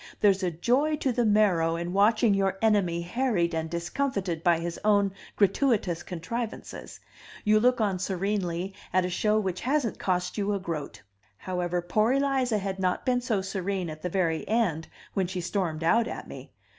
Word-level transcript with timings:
There's 0.19 0.41
a 0.41 0.49
joy 0.49 0.95
to 0.95 1.11
the 1.11 1.27
marrow 1.27 1.75
in 1.75 1.93
watching 1.93 2.33
your 2.33 2.57
enemy 2.59 3.03
harried 3.03 3.53
and 3.53 3.69
discomfited 3.69 4.43
by 4.43 4.57
his 4.57 4.79
own 4.83 5.13
gratuitous 5.35 6.01
contrivances; 6.01 6.99
you 7.43 7.59
look 7.59 7.79
on 7.79 7.99
serenely 7.99 8.73
at 8.93 9.05
a 9.05 9.11
show 9.11 9.37
which 9.39 9.61
hasn't 9.61 9.99
cost 9.99 10.39
you 10.39 10.53
a 10.55 10.59
groat. 10.59 11.03
However, 11.37 11.83
poor 11.83 12.13
Eliza 12.13 12.57
had 12.57 12.79
not 12.79 13.05
been 13.05 13.21
so 13.21 13.43
serene 13.43 13.91
at 13.91 14.01
the 14.01 14.09
very 14.09 14.43
end, 14.47 14.87
when 15.13 15.27
she 15.27 15.39
stormed 15.39 15.83
out 15.83 16.07
at 16.07 16.27
me. 16.27 16.51